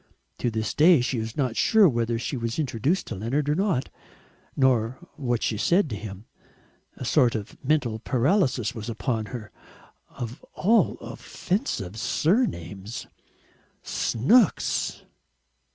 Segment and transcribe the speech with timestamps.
[0.39, 3.89] To this day she is not sure whether she was introduced to Leonard or not,
[4.55, 6.25] nor what she said to him.
[6.97, 9.51] A sort of mental paralysis was upon her.
[10.09, 13.05] Of all offensive surnames
[13.83, 15.03] Snooks!